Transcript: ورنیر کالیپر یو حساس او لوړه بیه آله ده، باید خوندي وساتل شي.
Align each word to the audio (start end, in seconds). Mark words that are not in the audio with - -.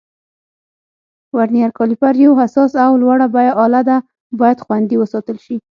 ورنیر 1.35 1.69
کالیپر 1.77 2.13
یو 2.25 2.31
حساس 2.41 2.71
او 2.85 2.91
لوړه 3.01 3.27
بیه 3.33 3.53
آله 3.65 3.81
ده، 3.89 3.97
باید 4.39 4.57
خوندي 4.65 4.95
وساتل 4.99 5.37
شي. 5.45 5.55